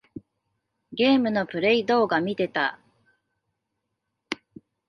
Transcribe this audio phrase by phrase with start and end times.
[0.93, 2.79] ゲームのプレイ動画みてた。